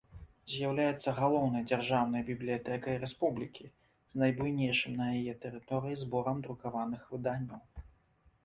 З'яўляецца 0.51 1.11
галоўнай 1.19 1.63
дзяржаўнай 1.71 2.21
бібліятэкай 2.29 2.97
рэспублікі, 3.03 3.69
з 4.15 4.23
найбуйнейшым 4.23 4.97
на 5.03 5.11
яе 5.19 5.33
тэрыторыі 5.45 6.01
зборам 6.05 6.37
друкаваных 6.49 7.01
выданняў. 7.15 7.61